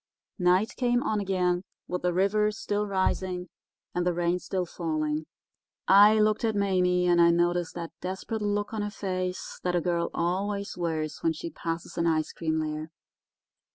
[0.39, 3.49] "Night came on again with the river still rising
[3.93, 5.27] and the rain still falling.
[5.87, 9.79] I looked at Mame and I noticed that desperate look on her face that a
[9.79, 12.89] girl always wears when she passes an ice cream lair.